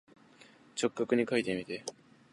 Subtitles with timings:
[0.75, 1.85] 直角にかいてみて。